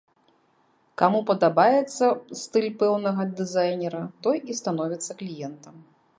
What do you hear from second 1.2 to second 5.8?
падабаецца стыль пэўнага дызайнера, той і становіцца кліентам.